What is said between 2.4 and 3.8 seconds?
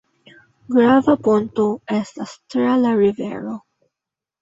tra la rivero.